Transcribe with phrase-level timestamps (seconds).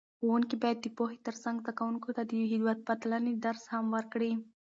[0.19, 4.31] ښوونکي باید د پوهې ترڅنګ زده کوونکو ته د هېوادپالنې درس هم ورکړي.